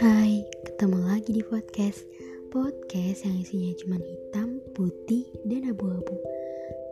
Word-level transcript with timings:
Hai, 0.00 0.48
ketemu 0.64 0.96
lagi 1.04 1.36
di 1.36 1.44
podcast. 1.44 2.08
Podcast 2.48 3.28
yang 3.28 3.36
isinya 3.44 3.76
cuma 3.84 3.96
hitam, 4.00 4.64
putih, 4.72 5.28
dan 5.44 5.68
abu-abu. 5.68 6.16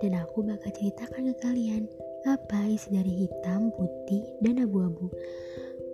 Dan 0.04 0.20
aku 0.20 0.44
bakal 0.44 0.68
ceritakan 0.76 1.32
ke 1.32 1.34
kalian 1.40 1.88
Apa 2.28 2.68
isi 2.68 2.92
dari 2.92 3.24
hitam, 3.24 3.72
putih, 3.72 4.20
dan 4.44 4.60
abu-abu. 4.60 5.08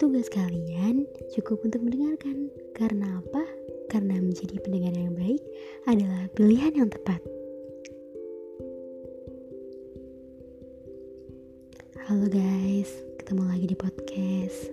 Tugas 0.03 0.27
kalian 0.27 1.07
cukup 1.39 1.63
untuk 1.63 1.87
mendengarkan. 1.87 2.51
Karena 2.75 3.23
apa? 3.23 3.47
Karena 3.87 4.19
menjadi 4.19 4.59
pendengar 4.59 4.99
yang 4.99 5.15
baik 5.15 5.39
adalah 5.87 6.27
pilihan 6.35 6.83
yang 6.83 6.91
tepat 6.91 7.23
Halo 12.15 12.31
guys, 12.31 12.95
ketemu 13.19 13.43
lagi 13.43 13.67
di 13.67 13.75
podcast. 13.75 14.71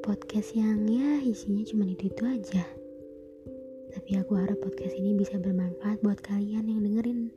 Podcast 0.00 0.56
yang 0.56 0.88
ya 0.88 1.20
isinya 1.20 1.60
cuma 1.68 1.84
itu 1.84 2.08
itu 2.08 2.24
aja. 2.24 2.64
Tapi 3.92 4.16
aku 4.16 4.32
harap 4.32 4.56
podcast 4.64 4.96
ini 4.96 5.20
bisa 5.20 5.36
bermanfaat 5.36 6.00
buat 6.00 6.16
kalian 6.24 6.64
yang 6.64 6.80
dengerin. 6.80 7.28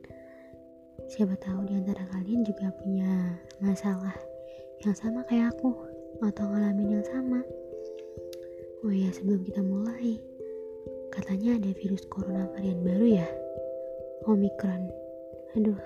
Siapa 1.04 1.36
tahu 1.36 1.68
di 1.68 1.76
antara 1.76 2.00
kalian 2.16 2.48
juga 2.48 2.72
punya 2.80 3.36
masalah 3.60 4.16
yang 4.80 4.96
sama 4.96 5.20
kayak 5.28 5.52
aku 5.52 5.68
atau 6.24 6.48
ngalamin 6.48 6.96
yang 6.96 7.04
sama. 7.12 7.44
Oh 8.88 8.88
ya 8.88 9.12
sebelum 9.12 9.44
kita 9.44 9.60
mulai 9.68 10.16
katanya 11.12 11.60
ada 11.60 11.76
virus 11.76 12.08
corona 12.08 12.48
varian 12.56 12.80
baru 12.80 13.20
ya? 13.20 13.28
Omikron 14.24 14.88
aduh 15.60 15.76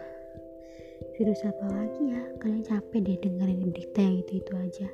virus 1.18 1.40
apa 1.42 1.66
lagi 1.70 2.02
ya? 2.14 2.22
Kalian 2.38 2.64
capek 2.64 3.00
deh 3.02 3.18
dengerin 3.22 3.70
berita 3.70 4.00
yang 4.02 4.16
itu 4.22 4.32
itu 4.38 4.52
aja. 4.56 4.88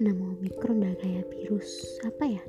Nama 0.00 0.22
Omicron 0.36 0.80
udah 0.84 0.96
kayak 1.00 1.28
virus. 1.32 2.00
Apa 2.04 2.24
ya? 2.24 2.42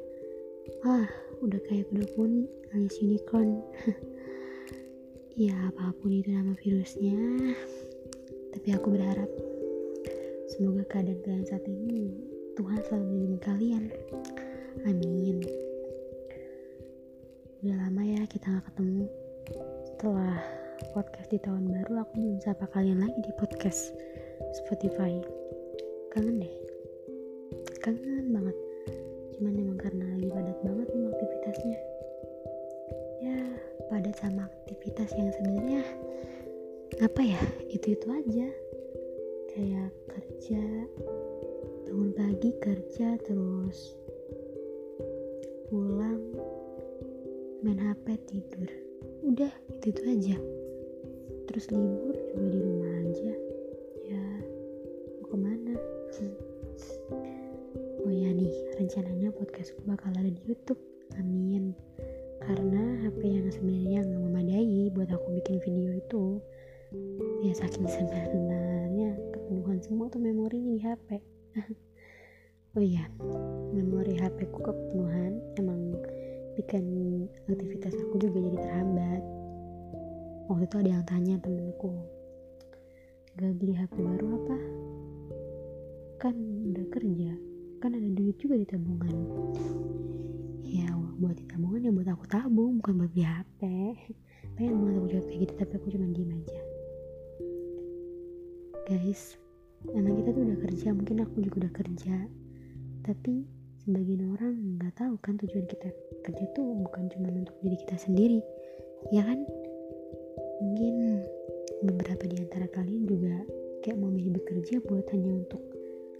Ah 0.87 1.07
udah 1.41 1.59
kayak 1.67 1.89
kuda 1.89 2.05
poni 2.15 2.47
alias 2.73 2.97
unicorn. 3.01 3.59
Ya 5.39 5.55
apa 5.71 5.95
pun 6.03 6.11
itu 6.11 6.27
nama 6.27 6.51
virusnya. 6.59 7.15
Tapi 8.51 8.67
aku 8.75 8.93
berharap 8.93 9.31
semoga 10.51 10.83
keadaan 10.91 11.23
kalian 11.23 11.47
saat 11.47 11.63
ini 11.63 12.11
Tuhan 12.59 12.83
selalu 12.83 13.05
melindungi 13.07 13.39
kalian. 13.39 13.83
Amin. 14.83 15.39
Udah 17.63 17.77
lama 17.79 18.03
ya 18.03 18.21
kita 18.27 18.59
gak 18.59 18.69
ketemu. 18.75 19.07
Setelah 19.87 20.60
podcast 20.89 21.29
di 21.29 21.37
tahun 21.37 21.69
baru 21.69 22.01
aku 22.01 22.17
belum 22.17 22.41
sapa 22.41 22.65
kalian 22.73 23.05
lagi 23.05 23.21
di 23.21 23.29
podcast 23.37 23.93
Spotify. 24.57 25.21
Kangen 26.09 26.41
deh. 26.41 26.53
Kangen 27.85 28.33
banget. 28.33 28.57
Cuman 29.37 29.53
emang 29.61 29.77
karena 29.77 30.05
lagi 30.17 30.27
padat 30.33 30.57
banget 30.65 30.87
nih 30.89 31.05
aktivitasnya. 31.13 31.77
Ya 33.21 33.37
padat 33.93 34.15
sama 34.17 34.49
aktivitas 34.49 35.13
yang 35.13 35.29
sebenarnya 35.37 35.81
apa 37.05 37.21
ya? 37.21 37.41
Itu 37.69 37.93
itu 37.93 38.07
aja. 38.09 38.47
Kayak 39.53 39.93
kerja 40.09 40.63
bangun 41.85 42.11
pagi 42.17 42.49
kerja 42.57 43.21
terus 43.21 43.93
pulang 45.69 46.21
main 47.61 47.77
HP 47.77 48.17
tidur. 48.25 48.69
Udah 49.21 49.53
itu 49.77 49.85
itu 49.93 50.03
aja 50.09 50.60
terus 51.51 51.67
libur 51.67 52.15
juga 52.31 52.47
di 52.47 52.59
rumah 52.63 52.91
aja. 53.03 53.31
Ya 54.07 54.23
mau 55.19 55.27
ke 55.27 55.35
mana? 55.35 55.75
Oh 58.07 58.11
ya 58.11 58.31
nih 58.31 58.55
rencananya 58.79 59.35
podcastku 59.35 59.83
bakal 59.83 60.15
ada 60.15 60.31
di 60.31 60.39
YouTube. 60.47 60.79
Amin. 61.19 61.75
Karena 62.39 63.03
HP 63.03 63.19
yang 63.27 63.51
sebenarnya 63.51 63.99
nggak 63.99 64.21
memadai 64.31 64.95
buat 64.95 65.11
aku 65.11 65.27
bikin 65.43 65.59
video 65.67 65.91
itu. 65.99 66.39
Ya 67.43 67.51
saking 67.51 67.83
sebenarnya 67.83 69.19
kepenuhan 69.35 69.83
semua 69.83 70.07
tuh 70.07 70.23
memorinya 70.23 70.71
di 70.71 70.81
HP 70.83 71.07
oh 72.79 72.83
iya 72.83 73.11
memori 73.75 74.15
HP 74.15 74.47
ku 74.55 74.63
kepenuhan. 74.63 75.35
Emang 75.59 75.99
bikin 76.55 76.87
aktivitas 77.51 77.91
aku 78.07 78.23
juga 78.23 78.39
jadi 78.39 78.55
terhambat 78.55 79.40
waktu 80.51 80.67
itu 80.67 80.77
ada 80.83 80.89
yang 80.99 81.05
tanya 81.07 81.35
temenku 81.39 81.95
gak 83.39 83.55
beli 83.55 83.71
HP 83.71 83.95
baru 83.95 84.27
apa? 84.43 84.57
Kan 86.19 86.35
udah 86.67 86.85
kerja 86.91 87.31
kan 87.79 87.95
ada 87.95 88.09
duit 88.11 88.35
juga 88.37 88.59
di 88.59 88.67
tabungan. 88.67 89.15
Ya 90.67 90.91
buat 91.17 91.39
di 91.39 91.45
tabungan 91.47 91.87
ya 91.87 91.91
buat 91.95 92.09
aku 92.11 92.25
tabung 92.27 92.83
bukan 92.83 92.93
buat 92.99 93.11
beli 93.15 93.23
HP 93.23 93.61
pengen 94.59 94.83
banget 94.83 94.95
aku 94.99 95.07
jawab 95.15 95.25
kayak 95.31 95.39
gitu 95.47 95.53
tapi 95.55 95.73
aku 95.79 95.87
cuma 95.95 96.05
diem 96.11 96.31
aja. 96.35 96.61
Guys 98.91 99.21
emang 99.95 100.13
kita 100.19 100.29
tuh 100.35 100.43
udah 100.45 100.59
kerja 100.67 100.87
mungkin 100.91 101.17
aku 101.23 101.35
juga 101.39 101.55
udah 101.65 101.73
kerja. 101.73 102.15
Tapi 103.01 103.33
sebagian 103.81 104.35
orang 104.35 104.53
nggak 104.77 104.93
tahu 104.99 105.15
kan 105.23 105.39
tujuan 105.41 105.65
kita 105.65 105.89
kerja 106.27 106.45
tuh 106.53 106.75
bukan 106.85 107.09
cuma 107.09 107.33
untuk 107.33 107.55
diri 107.65 107.79
kita 107.81 107.97
sendiri 107.97 108.45
ya 109.09 109.25
kan 109.25 109.41
mungkin 110.61 111.25
beberapa 111.81 112.23
di 112.29 112.37
antara 112.37 112.69
kalian 112.69 113.09
juga 113.09 113.35
kayak 113.81 113.97
mau 113.97 114.13
milih 114.13 114.37
bekerja 114.37 114.77
buat 114.85 115.09
hanya 115.09 115.33
untuk 115.41 115.61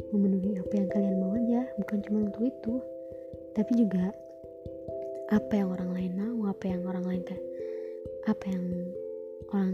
memenuhi 0.09 0.57
apa 0.57 0.73
yang 0.73 0.89
kalian 0.89 1.15
mau 1.21 1.37
aja 1.37 1.61
bukan 1.77 1.97
cuma 2.01 2.19
untuk 2.25 2.43
itu. 2.49 2.73
Tapi 3.53 3.71
juga 3.77 4.09
apa 5.29 5.53
yang 5.53 5.69
orang 5.69 5.89
lain 5.93 6.11
mau 6.17 6.49
apa 6.49 6.65
yang 6.65 6.81
orang 6.89 7.05
lain 7.05 7.23
kayak 7.23 7.45
apa 8.25 8.45
yang 8.49 8.65
orang 9.53 9.73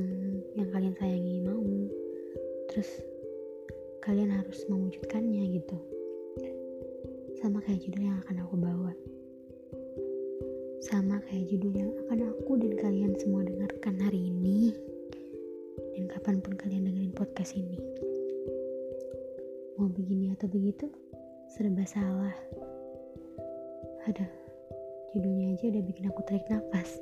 yang 0.59 0.69
kalian 0.75 0.95
sayangi 1.00 1.35
mau. 1.47 1.63
Terus 2.67 2.89
kalian 4.03 4.35
harus 4.35 4.67
mewujudkannya 4.67 5.44
gitu. 5.56 5.77
Sama 7.39 7.63
kayak 7.63 7.88
judul 7.88 8.11
yang 8.11 8.19
akan 8.27 8.44
aku 8.44 8.56
bawa 8.59 8.91
sama 10.81 11.17
kayak 11.25 11.49
judul 11.49 11.73
yang 11.73 11.91
akan 12.05 12.29
aku 12.33 12.57
dan 12.61 12.73
kalian 12.77 13.13
semua 13.17 13.41
dengarkan 13.45 13.97
hari 14.01 14.29
ini. 14.29 14.73
Dan 15.97 16.05
kapan 16.09 16.38
pun 16.41 16.53
kalian 16.53 16.85
dengerin 16.85 17.13
podcast 17.17 17.57
ini. 17.57 17.81
Mau 19.77 19.89
begini 19.89 20.33
atau 20.38 20.45
begitu 20.49 20.89
serba 21.49 21.85
salah. 21.89 22.33
Ada 24.05 24.25
judulnya 25.13 25.57
aja 25.57 25.73
udah 25.73 25.83
bikin 25.83 26.09
aku 26.09 26.21
tarik 26.29 26.45
nafas. 26.49 27.01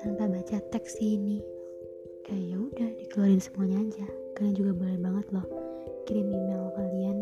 Tanpa 0.00 0.28
baca 0.28 0.56
teks 0.72 0.96
ini. 1.00 1.44
Kayak 2.24 2.44
ya 2.44 2.56
udah 2.58 2.88
dikeluarin 3.00 3.40
semuanya 3.40 3.78
aja. 3.84 4.06
Kalian 4.34 4.56
juga 4.56 4.72
boleh 4.76 4.98
banget 4.98 5.26
loh 5.32 5.46
kirim 6.06 6.30
email 6.30 6.70
kalian 6.78 7.18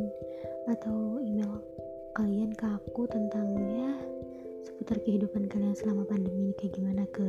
atau 0.69 1.17
email 1.25 1.57
kalian 2.13 2.53
ke 2.53 2.69
aku 2.69 3.09
tentang 3.09 3.49
ya 3.57 3.91
seputar 4.65 4.99
kehidupan 5.05 5.47
kalian 5.53 5.77
selama 5.77 6.09
pandemi 6.09 6.51
ini 6.51 6.55
kayak 6.57 6.75
gimana 6.75 7.05
ke 7.13 7.29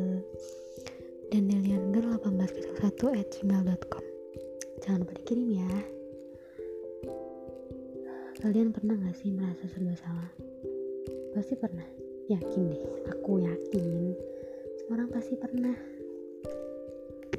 dandeliangirl1801 1.35 3.01
at 3.19 3.28
gmail.com 3.35 4.06
jangan 4.81 5.03
lupa 5.03 5.13
dikirim 5.19 5.50
ya 5.59 5.72
Kalian 8.45 8.69
pernah 8.69 8.94
gak 9.01 9.18
sih 9.18 9.34
merasa 9.34 9.66
serba 9.66 9.97
salah? 9.97 10.29
Pasti 11.34 11.57
pernah. 11.57 11.81
Yakin 12.29 12.62
deh, 12.69 12.81
aku 13.09 13.41
yakin. 13.41 14.13
Semua 14.78 15.01
orang 15.01 15.09
pasti 15.09 15.34
pernah. 15.34 15.74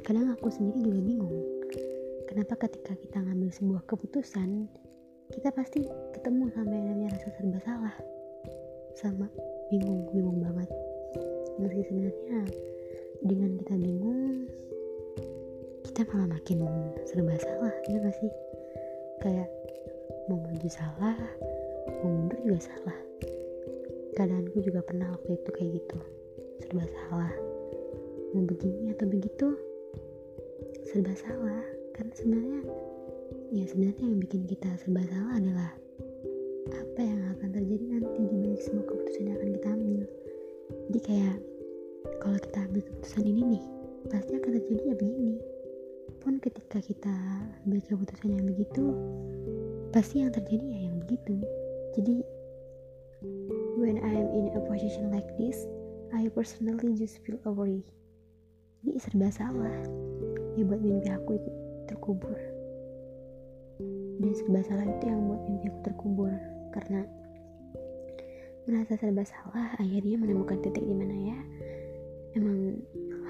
Kadang 0.03 0.35
aku 0.35 0.51
sendiri 0.51 0.83
juga 0.83 0.99
bingung. 0.99 1.31
Kenapa 2.27 2.59
ketika 2.59 2.91
kita 2.99 3.23
ngambil 3.23 3.55
sebuah 3.55 3.87
keputusan, 3.87 4.67
kita 5.31 5.47
pasti 5.55 5.87
ketemu 6.11 6.51
sama 6.51 6.75
yang 6.75 6.87
namanya 6.91 7.15
rasa 7.15 7.29
serba 7.39 7.59
salah. 7.63 7.95
Sama 8.99 9.31
bingung, 9.69 10.07
bingung 10.11 10.39
banget. 10.41 10.69
Meski 11.57 11.81
sebenarnya 11.87 12.39
dengan 13.25 13.51
kita 13.61 13.75
bingung, 13.75 14.45
kita 15.87 16.01
malah 16.11 16.37
makin 16.37 16.63
serba 17.09 17.35
salah, 17.41 17.73
ya 17.89 17.97
gak 17.99 18.15
sih? 18.21 18.31
Kayak 19.23 19.49
mau 20.27 20.43
maju 20.43 20.67
salah 20.67 21.15
mau 22.03 22.11
mundur 22.11 22.39
juga 22.43 22.59
salah 22.67 22.97
keadaanku 24.19 24.59
juga 24.59 24.83
pernah 24.83 25.07
waktu 25.15 25.39
itu 25.39 25.49
kayak 25.55 25.71
gitu 25.79 25.99
serba 26.59 26.83
salah 26.83 27.31
mau 28.35 28.43
begini 28.43 28.91
atau 28.91 29.07
begitu 29.07 29.47
serba 30.83 31.15
salah 31.15 31.63
karena 31.95 32.11
sebenarnya 32.11 32.59
ya 33.55 33.63
sebenarnya 33.71 34.03
yang 34.03 34.19
bikin 34.19 34.43
kita 34.51 34.69
serba 34.83 35.01
salah 35.07 35.33
adalah 35.39 35.71
apa 36.73 36.99
yang 36.99 37.19
akan 37.37 37.49
terjadi 37.53 37.85
nanti 37.97 38.21
di 38.25 38.35
balik 38.41 38.61
semua 38.63 38.83
keputusan 38.87 39.23
yang 39.27 39.35
akan 39.39 39.49
kita 39.55 39.67
ambil. 39.73 40.01
Jadi 40.87 40.99
kayak 41.03 41.37
kalau 42.23 42.37
kita 42.41 42.57
ambil 42.67 42.81
keputusan 42.83 43.23
ini 43.23 43.41
nih 43.55 43.63
pasti 44.07 44.31
akan 44.35 44.51
terjadi 44.57 44.83
ya 44.83 44.95
begini. 44.95 45.35
Pun 46.19 46.33
ketika 46.43 46.77
kita 46.83 47.15
ambil 47.63 47.79
keputusan 47.85 48.29
yang 48.35 48.45
begitu 48.47 48.83
pasti 49.95 50.21
yang 50.25 50.31
terjadi 50.33 50.65
ya 50.65 50.79
yang 50.91 50.97
begitu. 51.03 51.35
Jadi 51.95 52.15
when 53.79 54.01
I 54.03 54.13
am 54.13 54.29
in 54.35 54.51
a 54.53 54.61
position 54.67 55.09
like 55.09 55.27
this 55.41 55.65
I 56.13 56.29
personally 56.29 56.93
just 56.93 57.17
feel 57.25 57.41
worry 57.43 57.81
jadi 58.85 59.01
serba 59.01 59.27
salah 59.33 59.73
ya 60.53 60.63
buat 60.63 60.79
mimpi 60.79 61.09
aku 61.09 61.35
ikut 61.35 61.55
terkubur. 61.89 62.37
Dan 64.17 64.31
serba 64.37 64.61
salah 64.63 64.85
itu 64.85 65.03
yang 65.09 65.27
buat 65.27 65.41
mimpi 65.49 65.67
aku 65.69 65.81
terkubur 65.85 66.33
karena 66.77 67.01
merasa 68.69 68.93
serba 68.99 69.25
salah 69.25 69.73
akhirnya 69.81 70.19
menemukan 70.21 70.61
titik 70.61 70.85
di 70.85 70.93
mana 70.93 71.15
ya 71.15 71.39
emang 72.37 72.77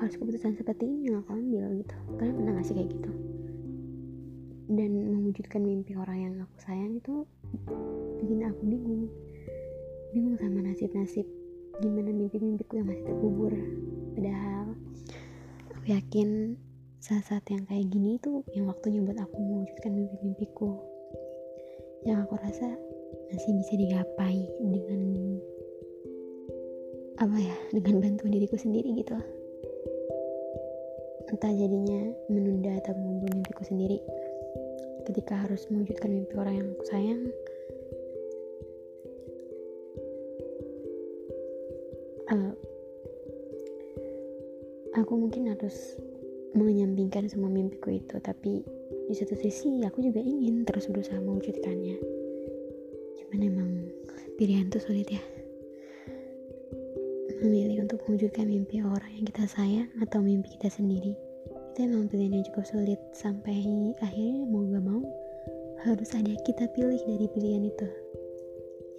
harus 0.04 0.14
keputusan 0.20 0.60
seperti 0.60 0.86
ini 0.86 1.10
yang 1.10 1.24
aku 1.24 1.34
ambil 1.34 1.66
gitu. 1.80 1.96
Kalian 2.20 2.36
pernah 2.38 2.52
gak 2.60 2.66
sih 2.68 2.76
kayak 2.76 2.90
gitu? 2.92 3.12
Dan 4.68 4.92
mewujudkan 4.94 5.62
mimpi 5.64 5.96
orang 5.96 6.18
yang 6.20 6.34
aku 6.44 6.58
sayang 6.60 7.00
itu 7.00 7.24
bikin 8.22 8.46
aku 8.46 8.62
bingung. 8.68 9.08
Bingung 10.12 10.36
sama 10.38 10.60
nasib-nasib 10.60 11.26
gimana 11.82 12.10
mimpi-mimpiku 12.10 12.82
yang 12.82 12.88
masih 12.90 13.06
terkubur. 13.06 13.54
Padahal 14.18 14.76
aku 15.72 15.86
yakin 15.94 16.60
saat-saat 16.98 17.46
yang 17.54 17.64
kayak 17.70 17.88
gini 17.94 18.18
itu 18.18 18.42
yang 18.52 18.68
waktunya 18.68 19.00
buat 19.02 19.18
aku 19.18 19.38
mewujudkan 19.40 19.94
mimpi-mimpiku. 19.94 20.78
Yang 22.06 22.18
aku 22.28 22.34
rasa 22.38 22.68
masih 23.28 23.52
bisa 23.60 23.74
digapai 23.76 24.38
dengan 24.64 25.02
apa 27.18 27.38
ya 27.42 27.58
dengan 27.74 27.98
bantuan 27.98 28.32
diriku 28.32 28.56
sendiri 28.56 28.94
gitu. 28.94 29.18
Entah 31.28 31.52
jadinya 31.52 32.14
menunda 32.32 32.72
atau 32.80 32.96
mengubur 32.96 33.34
mimpiku 33.36 33.64
sendiri. 33.68 34.00
Ketika 35.04 35.44
harus 35.44 35.66
mewujudkan 35.72 36.14
mimpi 36.14 36.34
orang 36.40 36.56
yang 36.62 36.68
aku 36.76 36.86
sayang 36.88 37.22
uh, 42.32 42.54
aku 44.96 45.14
mungkin 45.16 45.52
harus 45.52 46.00
menyampingkan 46.56 47.28
semua 47.28 47.52
mimpiku 47.52 47.92
itu. 47.92 48.16
Tapi 48.24 48.64
di 49.08 49.16
satu 49.16 49.36
sisi 49.36 49.84
aku 49.84 50.06
juga 50.06 50.22
ingin 50.22 50.64
terus 50.64 50.88
berusaha 50.88 51.20
mewujudkannya 51.20 52.17
cuman 53.38 53.54
emang 53.54 53.72
pilihan 54.42 54.66
tuh 54.74 54.82
sulit 54.82 55.06
ya. 55.14 55.22
Memilih 57.38 57.86
untuk 57.86 58.02
mewujudkan 58.10 58.50
mimpi 58.50 58.82
orang 58.82 59.14
yang 59.14 59.30
kita 59.30 59.46
sayang 59.46 59.86
atau 60.02 60.26
mimpi 60.26 60.58
kita 60.58 60.74
sendiri. 60.74 61.14
Itu 61.70 61.86
emang 61.86 62.10
pilihan 62.10 62.42
yang 62.42 62.46
cukup 62.50 62.66
sulit 62.66 62.98
sampai 63.14 63.62
akhirnya 64.02 64.42
mau 64.50 64.66
gak 64.66 64.82
mau 64.82 65.06
harus 65.86 66.10
ada 66.18 66.34
kita 66.50 66.66
pilih 66.74 66.98
dari 66.98 67.30
pilihan 67.30 67.70
itu. 67.70 67.88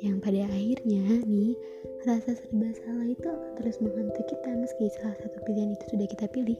Yang 0.07 0.17
pada 0.23 0.47
akhirnya 0.55 1.03
nih 1.27 1.59
rasa 2.07 2.39
serba 2.39 2.71
salah 2.79 3.11
itu 3.11 3.27
akan 3.27 3.51
terus 3.59 3.83
menghantui 3.83 4.23
kita 4.23 4.55
meski 4.55 4.87
salah 5.03 5.19
satu 5.19 5.39
pilihan 5.51 5.75
itu 5.75 5.99
sudah 5.99 6.07
kita 6.07 6.31
pilih. 6.31 6.59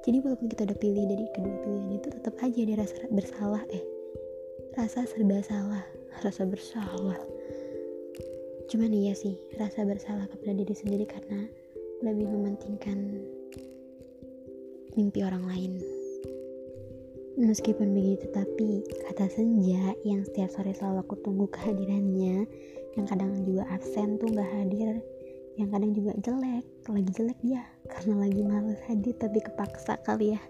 Jadi 0.00 0.16
walaupun 0.24 0.48
kita 0.48 0.64
udah 0.64 0.78
pilih 0.80 1.04
dari 1.04 1.28
kedua 1.36 1.56
pilihan 1.60 1.92
itu 1.92 2.08
tetap 2.08 2.40
aja 2.40 2.56
ada 2.64 2.74
rasa 2.88 3.04
bersalah 3.12 3.62
eh 3.68 3.84
rasa 4.80 5.04
serba 5.04 5.44
salah 5.44 5.97
rasa 6.22 6.42
bersalah. 6.44 7.18
Cuman 8.68 8.92
iya 8.92 9.16
sih 9.16 9.40
rasa 9.56 9.84
bersalah 9.88 10.28
kepada 10.28 10.52
diri 10.52 10.74
sendiri 10.76 11.08
karena 11.08 11.48
lebih 12.04 12.28
mementingkan 12.28 13.24
mimpi 14.94 15.24
orang 15.24 15.44
lain. 15.48 15.72
Meskipun 17.38 17.94
begitu 17.94 18.26
tapi 18.34 18.82
kata 19.08 19.30
senja 19.30 19.94
yang 20.02 20.26
setiap 20.26 20.50
sore 20.50 20.74
selalu 20.74 21.06
aku 21.06 21.14
tunggu 21.22 21.46
kehadirannya 21.54 22.50
yang 22.98 23.06
kadang 23.06 23.30
juga 23.46 23.62
absen 23.70 24.18
tuh 24.18 24.26
gak 24.34 24.50
hadir 24.50 24.98
yang 25.54 25.70
kadang 25.70 25.94
juga 25.94 26.14
jelek 26.22 26.66
lagi 26.90 27.10
jelek 27.14 27.38
dia 27.42 27.62
karena 27.90 28.26
lagi 28.26 28.42
males 28.42 28.82
hadir 28.90 29.14
tapi 29.18 29.38
kepaksa 29.38 29.98
kali 30.02 30.34
ya. 30.34 30.42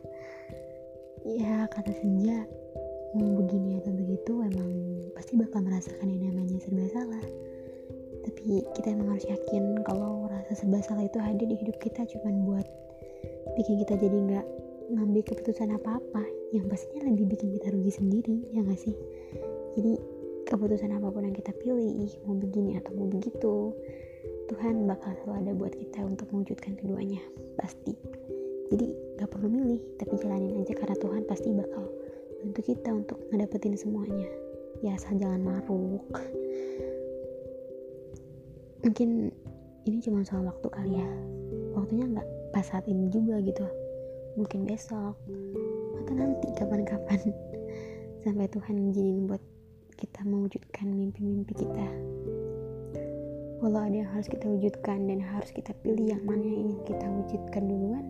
Ya 1.29 1.69
kata 1.69 1.93
senja 1.93 2.49
mau 3.17 3.41
begini 3.41 3.81
atau 3.81 3.93
begitu 3.95 4.33
emang 4.45 4.71
pasti 5.17 5.39
bakal 5.41 5.65
merasakan 5.65 6.09
yang 6.13 6.29
namanya 6.29 6.61
serba 6.61 6.85
salah. 6.93 7.25
Tapi 8.29 8.61
kita 8.77 8.93
emang 8.93 9.17
harus 9.17 9.25
yakin 9.25 9.81
kalau 9.87 10.29
rasa 10.29 10.53
serba 10.53 10.85
salah 10.85 11.05
itu 11.09 11.17
hadir 11.17 11.49
di 11.49 11.57
hidup 11.57 11.77
kita 11.81 12.05
cuman 12.05 12.45
buat 12.45 12.67
bikin 13.57 13.81
kita 13.81 13.97
jadi 13.97 14.17
nggak 14.17 14.47
ngambil 14.93 15.23
keputusan 15.25 15.73
apa-apa. 15.73 16.25
Yang 16.53 16.65
pastinya 16.69 17.13
lebih 17.13 17.33
bikin 17.33 17.53
kita 17.57 17.73
rugi 17.73 17.93
sendiri 17.93 18.37
ya 18.53 18.61
nggak 18.61 18.81
sih? 18.81 18.97
Jadi 19.77 19.93
keputusan 20.49 20.93
apa 20.97 21.09
pun 21.13 21.29
yang 21.29 21.37
kita 21.37 21.53
pilih 21.61 22.09
mau 22.25 22.37
begini 22.37 22.81
atau 22.81 22.97
mau 22.97 23.05
begitu 23.09 23.77
Tuhan 24.49 24.89
bakal 24.89 25.13
selalu 25.21 25.45
ada 25.45 25.53
buat 25.53 25.75
kita 25.77 26.01
untuk 26.09 26.29
mewujudkan 26.33 26.73
keduanya 26.81 27.21
pasti. 27.61 27.93
Jadi 28.73 28.87
nggak 29.17 29.29
perlu 29.29 29.49
milih 29.49 29.81
tapi 30.01 30.17
jalanin 30.21 30.61
aja 30.61 30.73
karena 30.77 30.97
Tuhan 30.97 31.23
pasti 31.29 31.53
bakal 31.53 31.98
bantu 32.39 32.61
kita 32.63 32.91
untuk 32.95 33.19
ngedapetin 33.35 33.75
semuanya. 33.75 34.31
Ya 34.79 34.95
asal 34.95 35.19
jangan 35.19 35.43
maruk. 35.43 36.07
Mungkin 38.87 39.35
ini 39.91 39.99
cuma 39.99 40.23
soal 40.23 40.47
waktu 40.47 40.69
kali 40.71 41.03
ya. 41.03 41.11
Waktunya 41.75 42.07
nggak 42.07 42.29
pas 42.55 42.63
saat 42.63 42.87
ini 42.87 43.11
juga 43.11 43.43
gitu. 43.43 43.67
Mungkin 44.39 44.71
besok 44.71 45.19
atau 45.99 46.13
nanti 46.15 46.47
kapan-kapan. 46.55 47.19
Sampai 48.23 48.47
Tuhan 48.47 48.87
izinin 48.87 49.27
buat 49.27 49.43
kita 49.99 50.23
mewujudkan 50.23 50.95
mimpi-mimpi 50.95 51.59
kita. 51.59 51.87
Walau 53.59 53.83
ada 53.83 54.07
yang 54.07 54.11
harus 54.15 54.31
kita 54.31 54.47
wujudkan 54.47 55.11
dan 55.11 55.19
harus 55.19 55.51
kita 55.51 55.75
pilih 55.83 56.15
yang 56.15 56.23
mana 56.23 56.47
yang 56.47 56.71
ingin 56.71 56.81
kita 56.87 57.03
wujudkan 57.03 57.67
duluan 57.67 58.07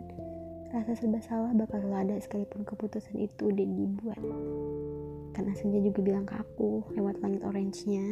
rasa 0.68 0.92
serba 0.92 1.20
salah 1.24 1.52
bakal 1.56 1.80
selalu 1.80 1.96
ada 2.12 2.16
sekalipun 2.20 2.64
keputusan 2.68 3.16
itu 3.16 3.48
udah 3.48 3.66
dibuat. 3.66 4.20
Karena 5.32 5.52
Senja 5.56 5.80
juga 5.80 6.00
bilang 6.02 6.26
ke 6.28 6.34
aku 6.36 6.84
lewat 6.92 7.22
langit 7.24 7.40
orange-nya 7.46 8.04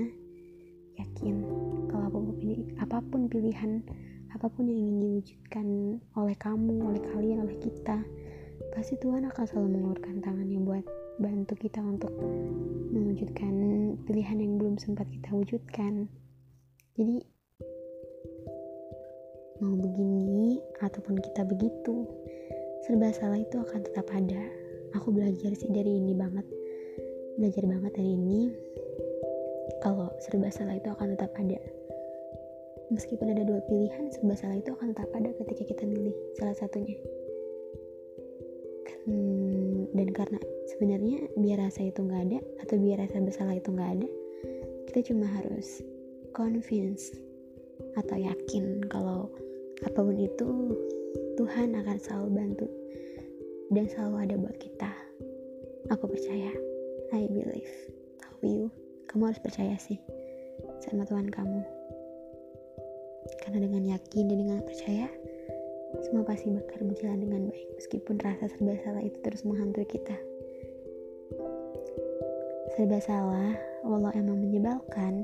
yakin 0.96 1.44
kalau 1.92 2.08
apa 2.08 2.18
pun, 2.18 2.32
apa 2.80 2.98
pun 3.04 3.20
pilihan 3.28 3.84
apa 4.32 4.46
pun 4.48 4.68
yang 4.68 4.80
ingin 4.80 4.96
diwujudkan 5.00 5.66
oleh 6.16 6.36
kamu 6.36 6.74
oleh 6.92 7.02
kalian 7.12 7.44
oleh 7.44 7.56
kita 7.60 8.00
pasti 8.72 8.96
Tuhan 9.00 9.28
akan 9.28 9.44
selalu 9.48 9.68
mengeluarkan 9.76 10.24
tangannya 10.24 10.60
buat 10.60 10.84
bantu 11.16 11.56
kita 11.56 11.80
untuk 11.80 12.12
mewujudkan 12.92 13.52
pilihan 14.04 14.36
yang 14.36 14.60
belum 14.60 14.76
sempat 14.76 15.08
kita 15.08 15.32
wujudkan. 15.32 16.08
Jadi 16.96 17.24
mau 19.64 19.72
begini 19.72 20.60
ataupun 20.84 21.16
kita 21.16 21.48
begitu 21.48 22.04
serba 22.86 23.10
salah 23.10 23.42
itu 23.42 23.58
akan 23.58 23.82
tetap 23.82 24.06
ada. 24.14 24.38
Aku 24.94 25.10
belajar 25.10 25.50
sih 25.58 25.66
dari 25.74 25.98
ini 25.98 26.14
banget. 26.14 26.46
Belajar 27.34 27.66
banget 27.66 27.92
dari 27.98 28.14
ini. 28.14 28.54
Kalau 29.82 30.14
serba 30.22 30.54
salah 30.54 30.78
itu 30.78 30.86
akan 30.94 31.18
tetap 31.18 31.34
ada. 31.34 31.58
Meskipun 32.94 33.34
ada 33.34 33.42
dua 33.42 33.58
pilihan 33.66 34.06
serba 34.14 34.38
salah 34.38 34.62
itu 34.62 34.70
akan 34.70 34.94
tetap 34.94 35.10
ada 35.18 35.34
ketika 35.34 35.62
kita 35.66 35.82
milih 35.82 36.14
salah 36.38 36.54
satunya. 36.54 36.94
Hmm, 39.02 39.90
dan 39.90 40.14
karena 40.14 40.38
sebenarnya 40.70 41.26
biar 41.34 41.66
rasa 41.66 41.90
itu 41.90 42.06
nggak 42.06 42.22
ada 42.30 42.38
atau 42.62 42.74
biar 42.78 43.02
rasa 43.02 43.18
bersalah 43.18 43.54
itu 43.58 43.70
nggak 43.70 43.90
ada 43.98 44.08
kita 44.90 45.14
cuma 45.14 45.30
harus 45.30 45.82
convince 46.34 47.14
atau 47.94 48.18
yakin 48.18 48.82
kalau 48.90 49.30
apa 49.86 49.98
pun 50.02 50.18
itu 50.18 50.74
Tuhan 51.36 51.76
akan 51.76 51.96
selalu 52.00 52.28
bantu 52.32 52.66
dan 53.68 53.84
selalu 53.92 54.16
ada 54.24 54.34
buat 54.40 54.56
kita. 54.56 54.90
Aku 55.92 56.08
percaya. 56.08 56.48
I 57.12 57.28
believe. 57.28 57.70
How 58.24 58.40
you. 58.40 58.72
Kamu 59.06 59.28
harus 59.28 59.38
percaya 59.38 59.76
sih 59.76 60.00
sama 60.80 61.04
Tuhan 61.04 61.28
kamu. 61.28 61.60
Karena 63.44 63.68
dengan 63.68 63.84
yakin 63.84 64.24
dan 64.32 64.38
dengan 64.40 64.60
percaya 64.64 65.06
semua 66.02 66.24
pasti 66.24 66.48
bakal 66.52 66.88
berjalan 66.88 67.20
dengan 67.20 67.42
baik 67.52 67.68
meskipun 67.78 68.16
rasa 68.20 68.48
serba 68.52 68.74
salah 68.80 69.04
itu 69.04 69.20
terus 69.20 69.44
menghantui 69.44 69.84
kita. 69.84 70.16
Serba 72.74 72.98
salah 73.04 73.52
walau 73.84 74.10
emang 74.16 74.40
menyebalkan 74.40 75.22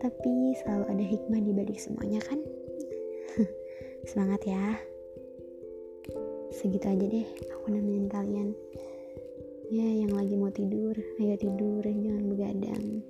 tapi 0.00 0.56
selalu 0.64 0.84
ada 0.96 1.04
hikmah 1.04 1.40
di 1.44 1.52
balik 1.52 1.76
semuanya 1.76 2.24
kan? 2.24 2.40
Semangat 4.08 4.42
ya 4.48 4.95
segitu 6.56 6.88
aja 6.88 7.04
deh 7.04 7.28
aku 7.52 7.68
nemenin 7.68 8.08
kalian. 8.08 8.56
Ya 9.68 9.84
yang 9.84 10.16
lagi 10.16 10.40
mau 10.40 10.48
tidur 10.48 10.96
ayo 11.20 11.36
tidur 11.36 11.84
jangan 11.84 12.24
begadang. 12.32 13.04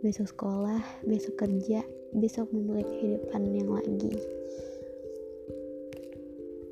Besok 0.00 0.32
sekolah 0.32 0.80
besok 1.04 1.36
kerja 1.36 1.84
besok 2.16 2.48
memulai 2.56 2.80
kehidupan 2.88 3.52
yang 3.52 3.68
lagi. 3.68 4.16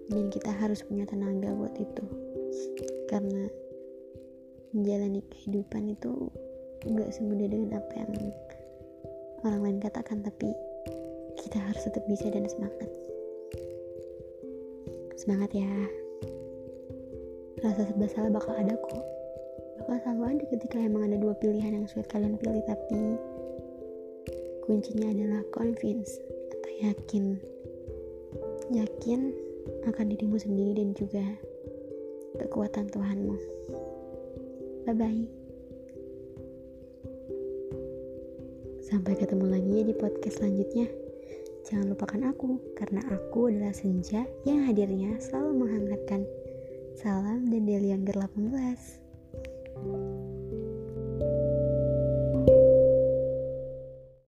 Dan 0.09 0.33
kita 0.33 0.49
harus 0.57 0.81
punya 0.89 1.05
tenaga 1.05 1.53
buat 1.53 1.77
itu. 1.77 2.05
Karena 3.13 3.45
menjalani 4.73 5.21
kehidupan 5.37 5.93
itu 5.93 6.33
nggak 6.89 7.13
semudah 7.13 7.49
dengan 7.49 7.77
apa 7.77 7.93
yang 7.93 8.13
orang 9.45 9.61
lain 9.69 9.79
katakan 9.85 10.25
tapi 10.25 10.49
kita 11.41 11.61
harus 11.61 11.85
tetap 11.85 12.05
bisa 12.09 12.29
dan 12.33 12.49
semangat 12.49 13.04
semangat 15.15 15.51
ya. 15.55 15.71
Rasa 17.63 17.89
serba 17.89 18.07
salah 18.11 18.31
bakal 18.35 18.55
ada 18.59 18.75
kok. 18.77 19.03
Bakal 19.81 19.97
selalu 20.03 20.23
ada 20.39 20.45
ketika 20.53 20.77
emang 20.79 21.09
ada 21.11 21.17
dua 21.19 21.35
pilihan 21.39 21.83
yang 21.83 21.87
sulit 21.89 22.07
kalian 22.11 22.39
pilih 22.39 22.63
tapi 22.67 22.99
kuncinya 24.65 25.11
adalah 25.11 25.43
convince 25.55 26.19
atau 26.55 26.71
yakin. 26.83 27.39
Yakin 28.73 29.21
akan 29.89 30.07
dirimu 30.13 30.37
sendiri 30.37 30.83
dan 30.83 30.93
juga 30.97 31.25
kekuatan 32.41 32.91
Tuhanmu. 32.91 33.37
Bye 34.85 34.93
bye 34.93 35.25
Sampai 38.85 39.17
ketemu 39.17 39.49
lagi 39.49 39.71
ya 39.81 39.85
di 39.89 39.95
podcast 39.97 40.45
selanjutnya. 40.45 41.04
Jangan 41.65 41.97
lupakan 41.97 42.29
aku, 42.29 42.61
karena 42.77 43.01
aku 43.09 43.49
adalah 43.49 43.73
senja 43.73 44.29
yang 44.45 44.69
hadirnya 44.69 45.17
selalu 45.17 45.65
menghangatkan. 45.65 46.29
Salam 46.93 47.49
dan 47.49 47.65
Delian 47.65 48.05
18. 48.05 49.01